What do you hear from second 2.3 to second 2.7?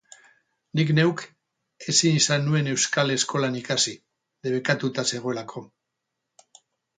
nuen